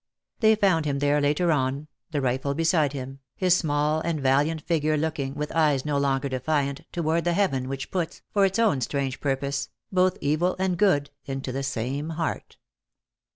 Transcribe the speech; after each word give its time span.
They 0.39 0.55
found 0.55 0.85
him 0.85 0.97
there 0.97 1.21
later 1.21 1.51
on, 1.51 1.87
the 2.09 2.21
rifle 2.21 2.55
beside 2.55 2.93
him, 2.93 3.19
his 3.35 3.55
small 3.55 3.99
and 4.01 4.19
valiant 4.19 4.61
figure 4.63 4.97
looking, 4.97 5.35
with 5.35 5.51
eyes 5.51 5.85
no 5.85 5.99
longer 5.99 6.27
defiant, 6.27 6.81
toward 6.91 7.23
the 7.23 7.33
Heaven 7.33 7.69
which 7.69 7.91
puts, 7.91 8.23
for 8.33 8.43
its 8.43 8.57
own 8.57 8.81
strange 8.81 9.19
purpose, 9.21 9.69
both 9.91 10.17
evil 10.19 10.55
and 10.57 10.75
good 10.75 11.11
into 11.27 11.51
the 11.51 11.61
same 11.61 12.09
heart. 12.09 12.57